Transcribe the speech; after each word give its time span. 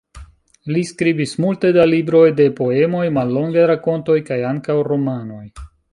Li 0.75 0.79
skribis 0.91 1.33
multe 1.43 1.71
da 1.75 1.85
libroj 1.91 2.23
de 2.39 2.47
poemoj, 2.61 3.03
mallongaj 3.19 3.67
rakontoj, 3.73 4.17
kaj 4.31 4.39
ankaŭ 4.53 4.79
romanoj. 4.93 5.45